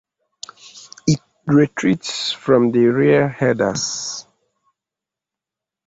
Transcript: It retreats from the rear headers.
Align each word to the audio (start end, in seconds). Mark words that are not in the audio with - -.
It 1.05 1.19
retreats 1.45 2.31
from 2.31 2.71
the 2.71 2.85
rear 2.87 3.29
headers. 3.29 4.25